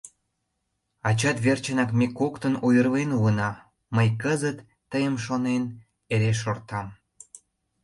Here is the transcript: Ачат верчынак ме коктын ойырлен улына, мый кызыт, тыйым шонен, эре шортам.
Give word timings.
Ачат 1.09 1.37
верчынак 1.45 1.89
ме 1.99 2.07
коктын 2.19 2.53
ойырлен 2.65 3.09
улына, 3.17 3.49
мый 3.95 4.09
кызыт, 4.21 4.57
тыйым 4.91 5.15
шонен, 5.25 5.63
эре 6.13 6.31
шортам. 6.41 6.87